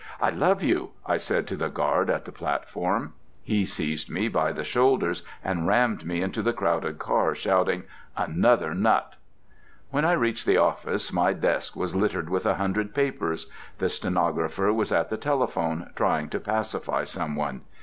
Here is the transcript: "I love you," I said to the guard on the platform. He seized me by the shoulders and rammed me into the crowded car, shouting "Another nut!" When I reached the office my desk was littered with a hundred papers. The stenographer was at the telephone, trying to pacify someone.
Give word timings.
"I 0.19 0.31
love 0.31 0.63
you," 0.63 0.93
I 1.05 1.17
said 1.17 1.45
to 1.45 1.55
the 1.55 1.69
guard 1.69 2.09
on 2.09 2.21
the 2.25 2.31
platform. 2.31 3.13
He 3.43 3.67
seized 3.67 4.09
me 4.09 4.29
by 4.29 4.51
the 4.51 4.63
shoulders 4.63 5.21
and 5.43 5.67
rammed 5.67 6.07
me 6.07 6.23
into 6.23 6.41
the 6.41 6.53
crowded 6.53 6.97
car, 6.97 7.35
shouting 7.35 7.83
"Another 8.17 8.73
nut!" 8.73 9.13
When 9.91 10.03
I 10.03 10.13
reached 10.13 10.47
the 10.47 10.57
office 10.57 11.13
my 11.13 11.33
desk 11.33 11.75
was 11.75 11.93
littered 11.93 12.31
with 12.31 12.47
a 12.47 12.55
hundred 12.55 12.95
papers. 12.95 13.45
The 13.77 13.89
stenographer 13.89 14.73
was 14.73 14.91
at 14.91 15.11
the 15.11 15.17
telephone, 15.17 15.91
trying 15.95 16.29
to 16.29 16.39
pacify 16.39 17.03
someone. 17.03 17.61